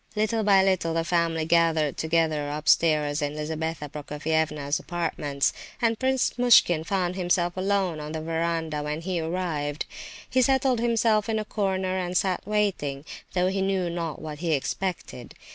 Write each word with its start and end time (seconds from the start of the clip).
Little 0.15 0.43
by 0.43 0.63
little 0.63 0.95
the 0.95 1.03
family 1.03 1.45
gathered 1.45 1.95
together 1.95 2.49
upstairs 2.49 3.21
in 3.21 3.35
Lizabetha 3.35 3.87
Prokofievna's 3.87 4.79
apartments, 4.79 5.53
and 5.79 5.99
Prince 5.99 6.39
Muishkin 6.39 6.83
found 6.83 7.15
himself 7.15 7.55
alone 7.55 7.99
on 7.99 8.11
the 8.11 8.19
verandah 8.21 8.81
when 8.81 9.01
he 9.01 9.19
arrived. 9.21 9.85
He 10.27 10.41
settled 10.41 10.79
himself 10.79 11.29
in 11.29 11.37
a 11.37 11.45
corner 11.45 11.99
and 11.99 12.17
sat 12.17 12.41
waiting, 12.47 13.05
though 13.33 13.49
he 13.49 13.61
knew 13.61 13.91
not 13.91 14.19
what 14.19 14.39
he 14.39 14.53
expected. 14.53 15.35